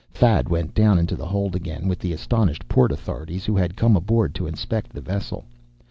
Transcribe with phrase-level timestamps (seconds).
[0.11, 3.95] Thad went down into the hold again, with the astonished port authorities who had come
[3.95, 5.45] aboard to inspect the vessel.